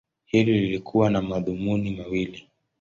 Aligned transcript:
Hili 0.25 0.59
lilikuwa 0.59 1.09
na 1.09 1.21
madhumuni 1.21 1.95
mawili. 1.95 2.47